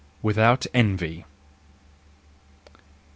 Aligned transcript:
Without 0.23 0.65
Envy. 0.73 1.25